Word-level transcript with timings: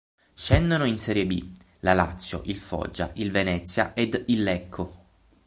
Scendono 0.33 0.85
in 0.85 0.97
Serie 0.97 1.27
B 1.27 1.51
la 1.81 1.93
Lazio, 1.93 2.41
il 2.45 2.55
Foggia, 2.57 3.11
il 3.17 3.29
Venezia 3.29 3.93
ed 3.93 4.19
il 4.29 4.41
Lecco. 4.41 5.05